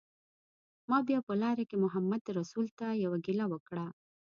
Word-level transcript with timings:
ما 0.89 0.97
بیا 1.07 1.19
په 1.27 1.33
لاره 1.41 1.63
کې 1.69 1.81
محمدرسول 1.83 2.67
ته 2.79 2.87
یوه 3.03 3.17
ګیله 3.25 3.45
وکړه. 3.49 3.85